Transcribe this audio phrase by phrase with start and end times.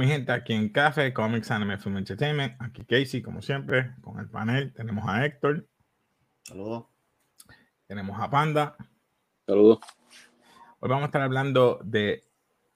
[0.00, 2.54] Mi gente, aquí en Café, Comics Anime Film Entertainment.
[2.58, 4.72] Aquí Casey, como siempre, con el panel.
[4.72, 5.68] Tenemos a Héctor.
[6.42, 6.86] Saludos.
[7.86, 8.76] Tenemos a Panda.
[9.44, 9.80] Saludos.
[10.78, 12.24] Hoy vamos a estar hablando de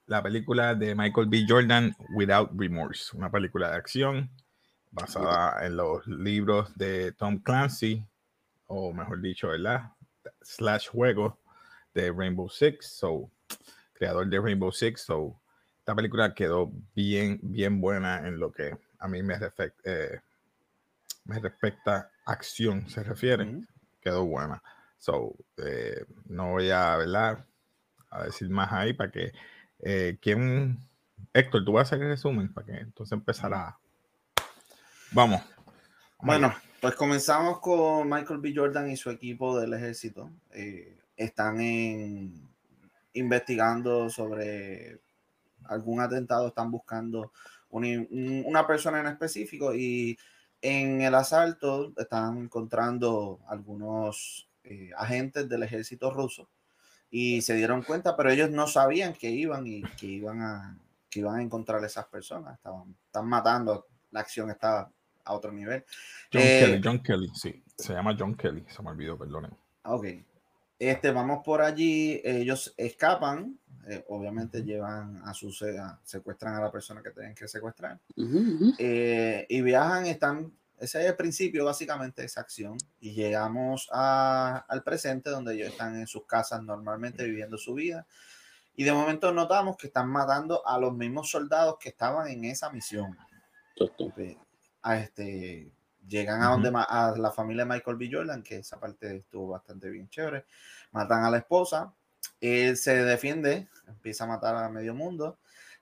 [0.04, 1.46] la película de Michael B.
[1.48, 4.30] Jordan, Without Remorse, una película de acción
[4.90, 8.04] basada en los libros de Tom Clancy,
[8.66, 9.92] o mejor dicho, ¿verdad?
[10.42, 11.38] Slash juego
[11.94, 13.30] de Rainbow Six, so,
[13.94, 15.40] creador de Rainbow Six, so,
[15.84, 19.34] esta película quedó bien, bien buena en lo que a mí me,
[19.84, 20.20] eh,
[21.26, 23.60] me respecta acción se refiere,
[24.00, 24.62] quedó buena.
[24.96, 27.44] So, eh, no voy a, ¿verdad?
[28.08, 29.32] a decir más ahí para que,
[29.80, 30.78] eh, ¿quién?
[31.34, 33.76] Héctor, tú vas a hacer el resumen para que entonces empezará.
[35.12, 35.42] Vamos.
[36.18, 38.54] Bueno, pues comenzamos con Michael B.
[38.56, 40.30] Jordan y su equipo del ejército.
[41.14, 42.48] están en,
[43.12, 45.04] investigando sobre
[45.68, 47.32] algún atentado, están buscando
[47.70, 50.16] una persona en específico y
[50.62, 56.48] en el asalto están encontrando algunos eh, agentes del ejército ruso
[57.10, 61.20] y se dieron cuenta, pero ellos no sabían que iban y que iban a, que
[61.20, 62.56] iban a encontrar esas personas.
[62.56, 64.90] Estaban, están matando, la acción estaba
[65.24, 65.84] a otro nivel.
[66.32, 69.52] John eh, Kelly, John Kelly, sí, se llama John Kelly, se me olvidó, perdonen.
[69.84, 70.06] Ok.
[70.78, 73.58] Este, vamos por allí, ellos escapan,
[73.88, 78.00] eh, obviamente llevan a su secuestran a la persona que tienen que secuestrar
[78.78, 84.82] eh, y viajan, están, ese es el principio básicamente de esa acción y llegamos al
[84.84, 88.06] presente donde ellos están en sus casas normalmente viviendo su vida
[88.76, 92.70] y de momento notamos que están matando a los mismos soldados que estaban en esa
[92.70, 93.16] misión.
[94.82, 95.72] A este,
[96.08, 98.10] Llegan a donde a la familia de Michael B.
[98.12, 100.44] Jordan, que esa parte estuvo bastante bien chévere.
[100.92, 101.94] Matan a la esposa.
[102.44, 105.38] Él se defiende, empieza a matar a medio mundo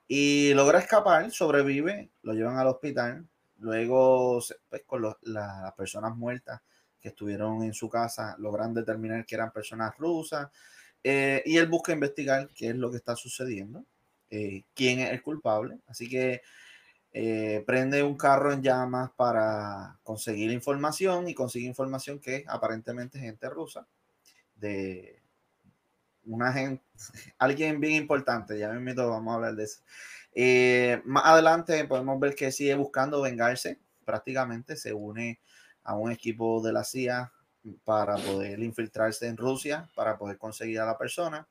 [0.07, 3.27] y logra escapar, sobrevive, lo llevan al hospital.
[3.59, 6.61] Luego, pues, con las personas muertas
[6.99, 10.49] que estuvieron en su casa, logran determinar que eran personas rusas.
[11.03, 13.85] Eh, y él busca investigar qué es lo que está sucediendo,
[14.29, 15.79] eh, quién es el culpable.
[15.87, 16.41] Así que
[17.11, 23.25] eh, prende un carro en llamas para conseguir información y consigue información que aparentemente es
[23.25, 23.87] gente rusa,
[24.55, 25.22] de
[26.25, 26.83] una gente,
[27.37, 29.81] alguien bien importante, ya me vamos a hablar de eso.
[30.35, 35.39] Eh, más adelante podemos ver que sigue buscando vengarse, prácticamente se une
[35.83, 37.31] a un equipo de la CIA
[37.83, 41.47] para poder infiltrarse en Rusia, para poder conseguir a la persona.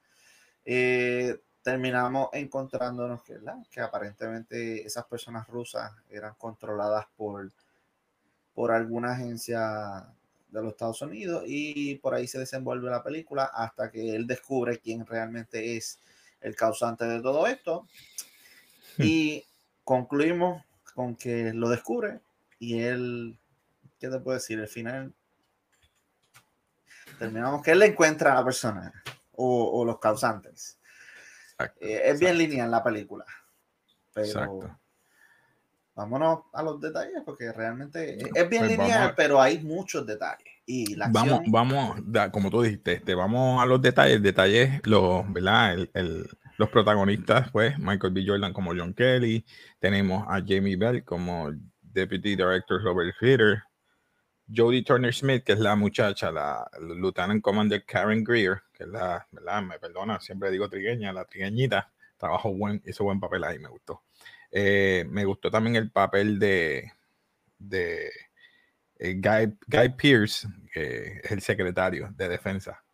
[0.65, 3.39] Eh, terminamos encontrándonos que,
[3.71, 7.51] que aparentemente esas personas rusas eran controladas por,
[8.55, 10.07] por alguna agencia
[10.53, 14.79] de los Estados Unidos y por ahí se desenvuelve la película hasta que él descubre
[14.79, 15.99] quién realmente es
[16.41, 17.89] el causante de todo esto
[18.99, 19.03] hmm.
[19.03, 19.45] y
[19.83, 20.63] concluimos
[20.95, 22.21] con que lo descubre
[22.59, 23.39] y él,
[23.99, 24.61] ¿qué te puedo decir?
[24.61, 25.13] El final
[27.19, 29.03] terminamos que él le encuentra a la persona
[29.33, 30.79] o, o los causantes.
[31.81, 33.25] Eh, es bien lineal la película.
[34.13, 34.79] Pero
[35.95, 40.47] vámonos a los detalles porque realmente es bien pues lineal, pero hay muchos detalles.
[40.65, 45.77] Y la vamos, vamos, como tú dijiste, este, vamos a los detalles, detalles, los, ¿verdad?
[46.57, 48.25] los protagonistas, pues, Michael B.
[48.25, 49.45] Jordan como John Kelly,
[49.81, 53.63] tenemos a Jamie Bell como Deputy Director Robert Fritter,
[54.55, 59.27] Jodie Turner Smith, que es la muchacha, la, Lieutenant Commander Karen Greer, que es la,
[59.33, 59.63] ¿verdad?
[59.63, 64.03] Me perdona, siempre digo trigueña, la trigueñita, trabajó buen, hizo buen papel ahí, me gustó.
[64.53, 66.93] Eh, me gustó también el papel de,
[67.59, 68.11] de
[68.99, 72.85] eh, Guy, Guy Pierce, que es el secretario de defensa.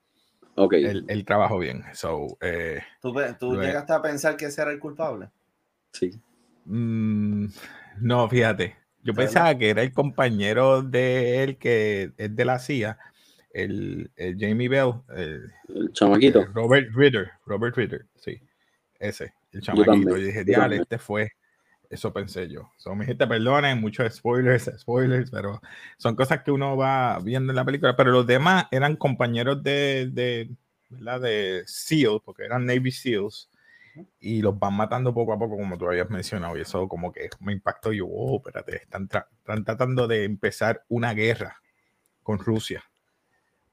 [0.55, 0.75] Ok.
[0.75, 1.85] Él, trabajó bien.
[1.93, 5.31] So, eh, ¿Tú, tú llegaste a pensar que ese era el culpable?
[5.93, 6.21] Sí.
[6.65, 7.47] Mm,
[8.00, 8.77] no, fíjate.
[9.03, 12.99] Yo pensaba que era el compañero de él que es de la CIA,
[13.50, 16.44] el, Jamie Bell, el, chamaquito.
[16.53, 18.41] Robert Ritter, Robert Ritter, sí,
[18.99, 20.17] ese, el chamaquito.
[20.19, 21.32] y dije, diale, este fue.
[21.90, 22.70] Eso pensé yo.
[22.76, 25.61] Son mi gente, perdonen, muchos spoilers, spoilers, pero
[25.96, 27.96] son cosas que uno va viendo en la película.
[27.96, 30.50] Pero los demás eran compañeros de, de,
[30.90, 31.20] ¿verdad?
[31.20, 33.50] de SEAL, porque eran Navy SEALs
[34.20, 37.31] y los van matando poco a poco, como tú habías mencionado, y eso como que
[37.40, 37.93] me impactó.
[37.93, 41.61] Yo, oh, espérate, están, están tratando de empezar una guerra
[42.23, 42.84] con Rusia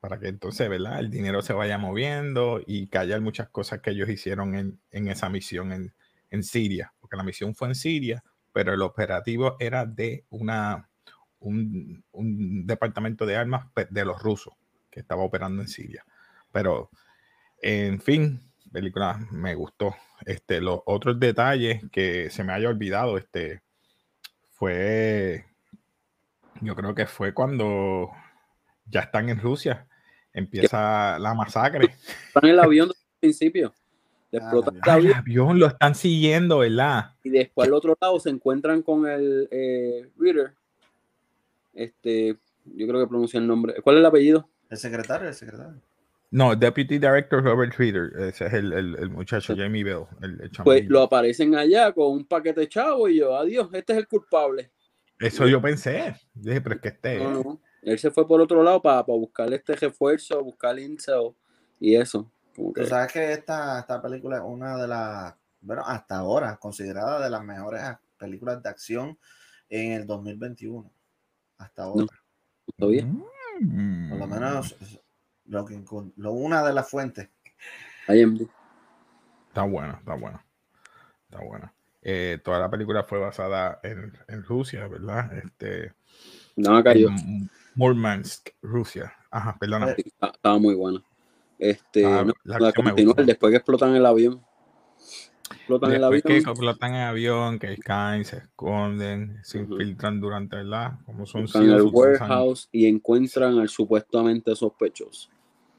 [0.07, 1.00] para que entonces, ¿verdad?
[1.00, 5.29] El dinero se vaya moviendo y callar muchas cosas que ellos hicieron en, en esa
[5.29, 5.94] misión en,
[6.29, 10.90] en, Siria, porque la misión fue en Siria, pero el operativo era de una,
[11.38, 14.56] un, un departamento de armas de los rusos
[14.90, 16.04] que estaba operando en Siria.
[16.52, 16.90] Pero,
[17.62, 18.42] en fin,
[18.72, 19.96] película me gustó.
[20.25, 23.62] Este, los otros detalles que se me haya olvidado, este,
[24.54, 25.46] fue,
[26.62, 28.10] yo creo que fue cuando
[28.86, 29.88] ya están en Rusia,
[30.34, 31.94] empieza la masacre.
[32.28, 33.75] Están en el avión desde el principio.
[34.41, 35.59] Ah, el, avión.
[35.59, 37.13] lo están siguiendo, ¿verdad?
[37.23, 40.53] Y después al otro lado se encuentran con el eh, Reader.
[41.73, 43.75] Este, yo creo que pronuncia el nombre.
[43.81, 44.49] ¿Cuál es el apellido?
[44.69, 45.81] El secretario, el secretario.
[46.31, 50.05] No, Deputy Director Robert Reader, ese es el, el, muchacho Jamie Bell.
[50.21, 54.07] El, pues lo aparecen allá con un paquete chavo y yo, adiós, este es el
[54.07, 54.71] culpable.
[55.19, 56.15] Eso yo pensé.
[56.33, 57.21] Dije, pero es que este.
[57.83, 61.31] Él se fue por otro lado para, buscar este refuerzo, buscar intel
[61.79, 62.29] y eso.
[62.56, 67.30] Tú sabes que esta, esta película es una de las, bueno, hasta ahora, considerada de
[67.30, 67.81] las mejores
[68.18, 69.18] películas de acción
[69.69, 70.90] en el 2021.
[71.57, 72.07] Hasta ahora.
[72.78, 73.06] ¿Todavía?
[73.60, 74.10] Mm.
[74.10, 74.75] Por lo menos
[75.46, 75.84] lo, que,
[76.16, 77.30] lo una de las fuentes.
[78.07, 80.46] Está buena, está buena.
[81.30, 81.74] Está buena.
[82.02, 85.38] Eh, toda la película fue basada en, en Rusia, ¿verdad?
[85.38, 85.94] Este,
[86.56, 87.10] no, cayó.
[87.75, 89.13] Murmansk, Rusia.
[89.30, 89.96] Ajá, perdona.
[89.98, 91.04] Estaba muy buena.
[91.60, 94.42] Este, ah, después que explotan el avión.
[95.52, 96.22] Explotan el avión.
[96.22, 101.00] que explotan el avión, que caen, se esconden, se infiltran durante la.
[101.06, 105.30] Como son en el warehouse y encuentran al supuestamente sospechoso.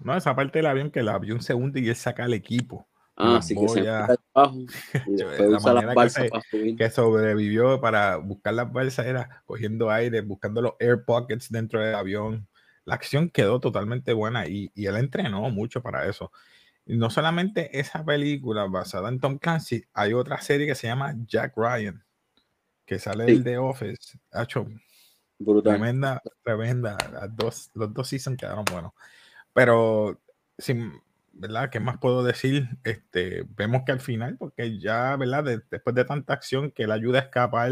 [0.01, 2.87] No, esa parte del avión que el avión se hunde y él saca el equipo.
[3.19, 4.57] Ah, sí que se abajo
[5.07, 6.77] y después usa las balsas para subir.
[6.77, 11.95] Que sobrevivió para buscar las balsas era cogiendo aire, buscando los air pockets dentro del
[11.95, 12.47] avión.
[12.87, 16.33] La acción quedó totalmente buena y, y él entrenó mucho para eso.
[16.87, 21.15] Y no solamente esa película basada en Tom Clancy, hay otra serie que se llama
[21.27, 22.03] Jack Ryan,
[22.87, 24.19] que sale del The Office.
[24.33, 24.67] Hecho,
[25.63, 26.97] Tremenda, tremenda.
[27.13, 28.93] Las dos, los dos seasons quedaron buenos.
[29.53, 30.21] Pero,
[30.57, 30.93] sin,
[31.33, 31.71] ¿verdad?
[31.71, 32.69] ¿Qué más puedo decir?
[32.85, 35.63] Este, vemos que al final, porque ya, ¿verdad?
[35.71, 37.71] después de tanta acción que la ayuda a escapar,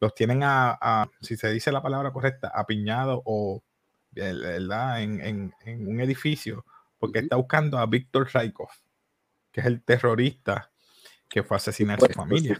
[0.00, 3.62] los tienen a, si se dice la palabra correcta, apiñado o,
[4.12, 5.02] ¿verdad?
[5.02, 6.64] En, un edificio,
[6.98, 8.70] porque está buscando a Víctor Raikov,
[9.52, 10.70] que es el terrorista
[11.28, 12.58] que fue a asesinar a su familia.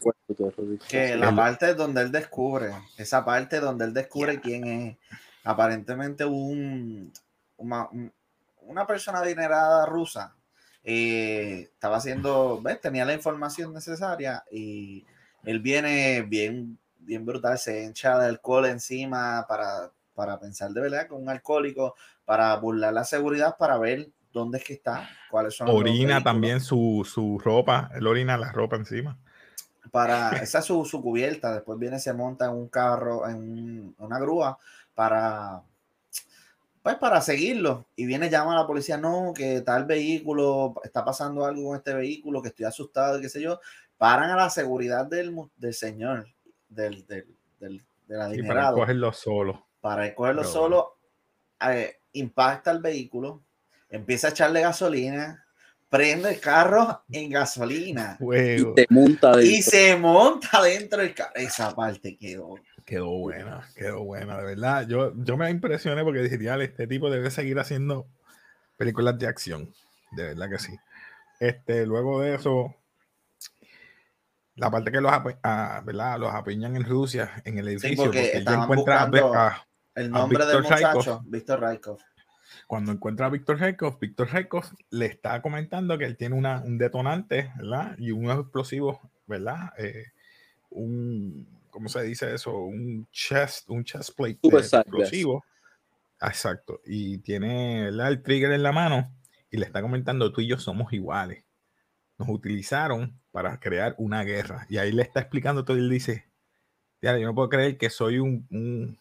[0.88, 4.96] Que la parte donde él descubre, esa parte donde él descubre quién es
[5.42, 7.12] aparentemente un,
[7.56, 8.12] un
[8.70, 10.34] una persona adinerada rusa
[10.82, 12.80] eh, estaba haciendo, ¿ves?
[12.80, 15.04] Tenía la información necesaria y
[15.44, 21.06] él viene bien, bien brutal, se hincha de alcohol encima para, para pensar de verdad
[21.06, 25.68] con un alcohólico, para burlar la seguridad, para ver dónde es que está, cuáles son.
[25.68, 29.18] Orina también su, su ropa, él orina la ropa encima.
[29.90, 34.18] Para, esa es su, su cubierta, después viene, se monta en un carro, en una
[34.18, 34.58] grúa
[34.94, 35.62] para
[36.82, 37.86] pues para seguirlo.
[37.96, 41.94] Y viene, llama a la policía, no, que tal vehículo, está pasando algo con este
[41.94, 43.60] vehículo, que estoy asustado, y qué sé yo.
[43.98, 46.26] Paran a la seguridad del, del señor,
[46.68, 47.26] del, del,
[47.58, 47.84] del,
[48.46, 49.66] para cogerlo solo.
[49.80, 50.98] Para cogerlo solo,
[51.68, 53.42] eh, impacta el vehículo,
[53.88, 55.44] empieza a echarle gasolina,
[55.88, 58.18] prende el carro en gasolina.
[58.20, 59.42] Y se monta dentro.
[59.42, 61.32] Y se monta dentro del carro.
[61.34, 64.86] Esa parte quedó Quedó buena, quedó buena, de verdad.
[64.88, 68.08] Yo, yo me impresioné porque dije, este tipo debe seguir haciendo
[68.76, 69.72] películas de acción.
[70.12, 70.76] De verdad que sí.
[71.38, 72.74] Este, luego de eso,
[74.56, 75.12] la parte que los,
[75.42, 76.18] ah, ¿verdad?
[76.18, 79.66] los apiñan en Rusia, en el edificio, porque, encuentra a,
[80.00, 81.98] el nombre del muchacho, Víctor Raikov.
[82.66, 86.78] Cuando encuentra a Víctor Raikov, Víctor Raikov le está comentando que él tiene una, un
[86.78, 87.96] detonante, ¿verdad?
[87.98, 89.72] Y un explosivo, ¿verdad?
[89.78, 90.06] Eh,
[90.70, 92.56] un ¿cómo se dice eso?
[92.56, 95.44] Un chest, un chest plate explosivo.
[96.20, 96.80] Exacto.
[96.84, 99.10] Y tiene el trigger en la mano
[99.50, 101.44] y le está comentando, tú y yo somos iguales.
[102.18, 104.66] Nos utilizaron para crear una guerra.
[104.68, 106.26] Y ahí le está explicando todo y él dice,
[107.00, 108.98] yo no puedo creer que soy un, un,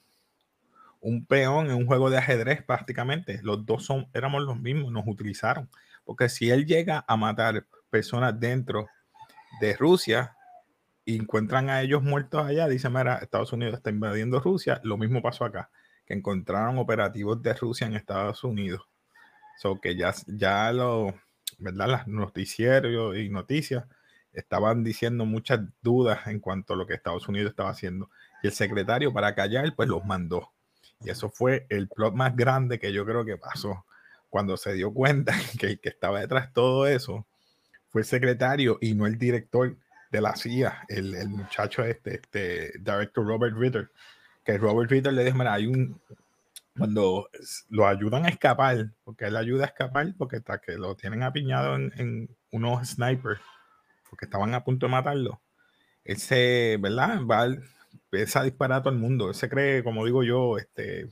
[1.02, 3.40] un, peón en un juego de ajedrez prácticamente.
[3.44, 5.70] Los dos son, éramos los mismos, nos utilizaron.
[6.04, 8.88] Porque si él llega a matar personas dentro
[9.62, 10.36] de Rusia,
[11.06, 14.80] encuentran a ellos muertos allá, dicen, mira, Estados Unidos está invadiendo Rusia.
[14.84, 15.70] Lo mismo pasó acá,
[16.06, 18.88] que encontraron operativos de Rusia en Estados Unidos.
[19.60, 21.14] So que ya, ya lo,
[21.58, 21.88] ¿verdad?
[21.88, 23.86] Las noticieros y noticias
[24.32, 28.10] estaban diciendo muchas dudas en cuanto a lo que Estados Unidos estaba haciendo.
[28.44, 30.52] Y el secretario, para callar, pues los mandó.
[31.04, 33.86] Y eso fue el plot más grande que yo creo que pasó.
[34.30, 37.26] Cuando se dio cuenta que el que estaba detrás de todo eso
[37.90, 39.76] fue el secretario y no el director
[40.12, 43.92] de la CIA, el, el muchacho este, este, director Robert Ritter,
[44.44, 46.00] que Robert Ritter le dijo, mira, hay un,
[46.78, 47.30] cuando
[47.70, 51.76] lo ayudan a escapar, porque él ayuda a escapar, porque está que lo tienen apiñado
[51.76, 53.42] en, en, unos snipers,
[54.10, 55.42] porque estaban a punto de matarlo,
[56.04, 57.20] él se, ¿verdad?
[57.30, 57.48] Va,
[58.12, 59.30] a disparar a todo el mundo.
[59.30, 61.10] Él se cree, como digo yo, este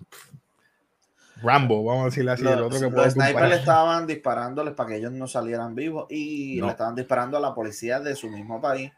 [1.42, 2.44] Rambo, vamos a decirle así.
[2.44, 6.60] Los, el otro que snipers le estaban disparándoles para que ellos no salieran vivos y
[6.62, 8.92] le estaban disparando a la policía de su mismo país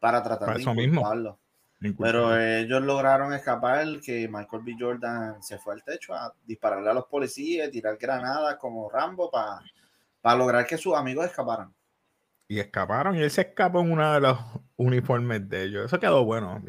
[0.00, 1.38] para tratar de inculparlo.
[1.98, 4.76] Pero ellos lograron escapar, que Michael B.
[4.78, 9.62] Jordan se fue al techo a dispararle a los policías, tirar granadas como Rambo para,
[10.20, 11.72] para lograr que sus amigos escaparan.
[12.48, 14.38] Y escaparon y él se escapó en uno de los
[14.76, 15.84] uniformes de ellos.
[15.84, 16.62] Eso quedó bueno.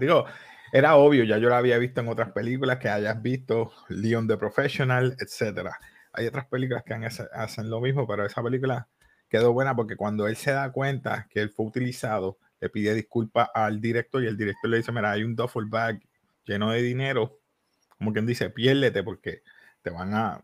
[0.00, 0.26] Digo,
[0.72, 4.36] era obvio, ya yo lo había visto en otras películas que hayas visto, Leon the
[4.36, 5.78] Professional, etcétera.
[6.12, 8.88] Hay otras películas que hacen lo mismo, pero esa película
[9.28, 13.48] quedó buena porque cuando él se da cuenta que él fue utilizado, le pide disculpas
[13.54, 16.00] al director y el director le dice, mira, hay un duffel bag
[16.44, 17.38] lleno de dinero,
[17.96, 19.42] como quien dice, piérdete porque
[19.82, 20.42] te van a...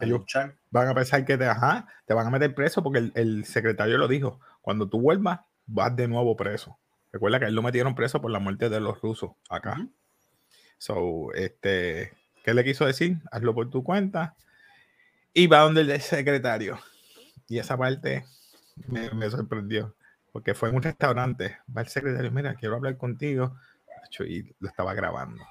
[0.00, 0.22] Ellos
[0.70, 3.98] van a pensar que te, ajá, te van a meter preso porque el, el secretario
[3.98, 6.78] lo dijo, cuando tú vuelvas, vas de nuevo preso.
[7.12, 9.86] Recuerda que él lo metieron preso por la muerte de los rusos acá.
[10.78, 12.12] So, este,
[12.44, 13.18] ¿qué le quiso decir?
[13.30, 14.36] Hazlo por tu cuenta.
[15.32, 16.78] Y va donde el secretario.
[17.48, 18.24] Y esa parte
[18.86, 19.94] me, sorprendió.
[20.32, 21.58] Porque fue en un restaurante.
[21.76, 23.56] Va el secretario, mira, quiero hablar contigo.
[24.20, 25.42] Y lo estaba grabando.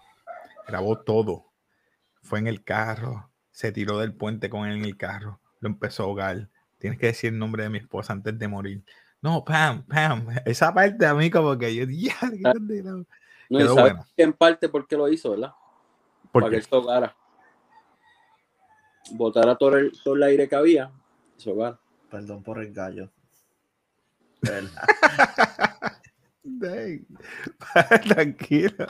[0.68, 1.46] Grabó todo.
[2.22, 3.28] Fue en el carro.
[3.60, 5.42] Se tiró del puente con él en el carro.
[5.60, 6.48] Lo empezó a ahogar.
[6.78, 8.86] Tienes que decir el nombre de mi esposa antes de morir.
[9.22, 10.28] No, Pam, Pam.
[10.46, 13.06] Esa parte a mí como que yo, ya, ah, no,
[13.50, 14.06] no bueno.
[14.16, 15.51] en parte por qué lo hizo, ¿verdad?
[16.32, 17.13] ¿Por Para que esto ahogara.
[19.12, 20.89] Botara todo el, todo el aire que había.
[21.38, 21.54] Eso
[22.10, 23.12] Perdón por el gallo.
[28.08, 28.88] Tranquilo.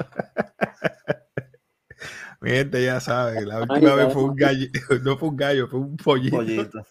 [2.41, 4.67] Mi gente ya sabe, la última vez fue un gallo,
[5.03, 6.37] no fue un gallo, fue un pollito.
[6.37, 6.85] pollito.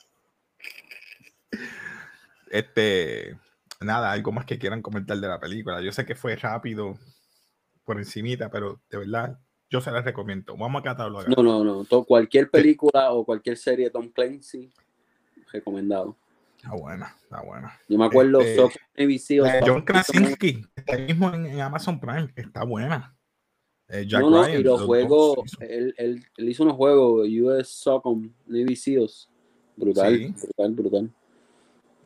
[2.51, 3.39] Este,
[3.81, 5.81] nada, algo más que quieran comentar de la película.
[5.81, 6.99] Yo sé que fue rápido,
[7.89, 9.39] por encimita, pero de verdad,
[9.71, 10.55] yo se las recomiendo.
[10.57, 11.27] Vamos a catalogar.
[11.29, 12.05] No, no, no.
[12.05, 14.71] cualquier película o cualquier serie de Tom Clancy,
[15.51, 16.15] recomendado.
[16.57, 17.81] Está buena, está buena.
[17.89, 23.17] Yo me acuerdo este, John Krasinski, está mismo en, Amazon Prime, está buena.
[23.91, 28.77] Eh, Jack no, no, y los, juegos, él, él, hizo unos juegos US Socom Navy
[28.77, 29.29] Seals.
[29.77, 31.11] Brutal, brutal, brutal.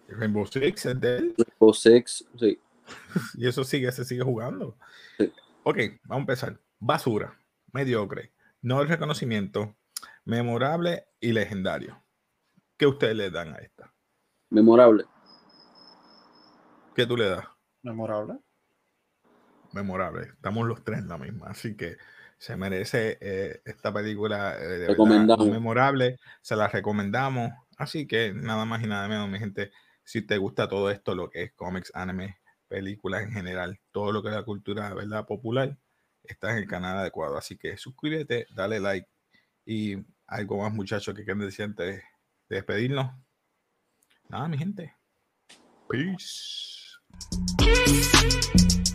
[0.08, 1.34] Rainbow Six es de él.
[1.36, 2.58] Rainbow Six, sí.
[3.36, 4.76] y eso sigue, se sigue jugando.
[5.64, 6.60] Ok, vamos a empezar.
[6.78, 7.36] Basura,
[7.72, 9.74] mediocre, no el reconocimiento,
[10.24, 12.00] memorable y legendario.
[12.76, 13.92] ¿Qué ustedes le dan a esta?
[14.50, 15.04] Memorable.
[16.94, 17.46] ¿Qué tú le das?
[17.82, 18.38] Memorable.
[19.72, 20.22] Memorable.
[20.24, 21.96] Estamos los tres en la misma, así que
[22.38, 24.94] se merece eh, esta película eh,
[25.38, 26.18] memorable.
[26.40, 27.52] Se la recomendamos.
[27.78, 29.70] Así que nada más y nada menos, mi gente
[30.04, 32.38] si te gusta todo esto, lo que es cómics, anime,
[32.68, 35.26] películas en general, todo lo que es la cultura ¿verdad?
[35.26, 35.76] popular,
[36.22, 37.36] está en el canal adecuado.
[37.36, 39.08] Así que suscríbete, dale like
[39.64, 42.02] y algo más muchachos que quieran decir antes
[42.48, 43.12] de despedirnos.
[44.28, 44.94] Nada, mi gente.
[45.88, 46.98] Peace.